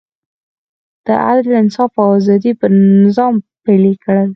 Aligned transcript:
د 1.05 1.07
عدل، 1.25 1.49
انصاف 1.61 1.91
او 2.01 2.09
ازادۍ 2.19 2.51
نظام 3.05 3.33
پلی 3.63 3.93
کړ. 4.03 4.15